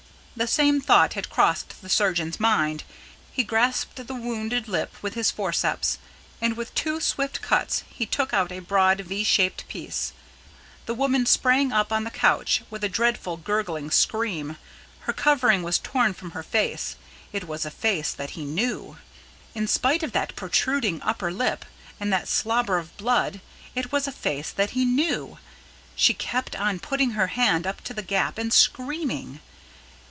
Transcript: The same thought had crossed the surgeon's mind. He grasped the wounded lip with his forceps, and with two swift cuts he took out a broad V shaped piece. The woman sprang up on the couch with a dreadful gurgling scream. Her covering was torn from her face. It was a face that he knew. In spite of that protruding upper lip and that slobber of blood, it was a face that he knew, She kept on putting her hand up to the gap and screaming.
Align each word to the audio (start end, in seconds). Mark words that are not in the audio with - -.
The 0.33 0.47
same 0.47 0.79
thought 0.81 1.13
had 1.13 1.29
crossed 1.29 1.81
the 1.83 1.89
surgeon's 1.89 2.39
mind. 2.39 2.83
He 3.31 3.43
grasped 3.43 3.97
the 3.97 4.15
wounded 4.15 4.67
lip 4.69 4.95
with 5.03 5.13
his 5.13 5.29
forceps, 5.29 5.99
and 6.41 6.55
with 6.57 6.73
two 6.73 6.99
swift 7.01 7.41
cuts 7.41 7.83
he 7.89 8.05
took 8.07 8.33
out 8.33 8.51
a 8.51 8.59
broad 8.59 9.01
V 9.01 9.23
shaped 9.25 9.67
piece. 9.67 10.13
The 10.87 10.93
woman 10.95 11.25
sprang 11.27 11.71
up 11.73 11.91
on 11.91 12.05
the 12.05 12.09
couch 12.09 12.63
with 12.71 12.81
a 12.83 12.89
dreadful 12.89 13.37
gurgling 13.37 13.91
scream. 13.91 14.57
Her 15.01 15.11
covering 15.13 15.61
was 15.63 15.77
torn 15.77 16.13
from 16.13 16.31
her 16.31 16.43
face. 16.43 16.95
It 17.33 17.45
was 17.45 17.63
a 17.65 17.69
face 17.69 18.11
that 18.13 18.31
he 18.31 18.43
knew. 18.45 18.97
In 19.53 19.67
spite 19.67 20.01
of 20.01 20.13
that 20.13 20.37
protruding 20.37 21.01
upper 21.03 21.31
lip 21.31 21.65
and 21.99 22.11
that 22.13 22.29
slobber 22.29 22.77
of 22.79 22.95
blood, 22.97 23.41
it 23.75 23.91
was 23.91 24.07
a 24.07 24.11
face 24.13 24.49
that 24.51 24.71
he 24.71 24.85
knew, 24.85 25.37
She 25.95 26.13
kept 26.15 26.55
on 26.55 26.79
putting 26.79 27.11
her 27.11 27.27
hand 27.27 27.67
up 27.67 27.81
to 27.83 27.93
the 27.93 28.01
gap 28.01 28.37
and 28.39 28.51
screaming. 28.53 29.41